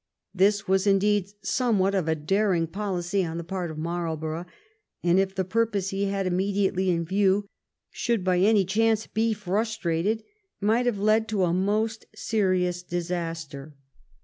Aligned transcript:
This 0.33 0.67
was, 0.67 0.87
indeed, 0.87 1.27
somewhat 1.43 1.93
of 1.93 2.07
a 2.07 2.15
daring 2.15 2.65
policy 2.65 3.23
on 3.23 3.37
the 3.37 3.43
part 3.43 3.69
of 3.69 3.77
Marlbor 3.77 4.33
ough, 4.41 4.45
and 5.03 5.19
if 5.19 5.35
the 5.35 5.45
purpose 5.45 5.89
he 5.89 6.05
had 6.05 6.25
immediately 6.25 6.89
in 6.89 7.05
view 7.05 7.45
should 7.91 8.23
by 8.23 8.39
any 8.39 8.65
chance 8.65 9.05
be 9.05 9.31
frustrated 9.31 10.23
might 10.59 10.87
have 10.87 10.97
led 10.97 11.27
to 11.27 11.43
a 11.43 11.53
most 11.53 12.07
serious 12.15 12.81
disaster. 12.81 13.75